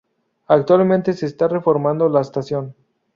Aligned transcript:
Actualmente 0.47 1.13
se 1.13 1.27
está 1.27 1.47
reformando 1.47 2.09
la 2.09 2.21
estación. 2.21 2.75